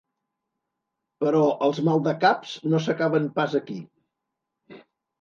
[1.25, 3.81] Però els maldecaps no s’acaben pas aquí.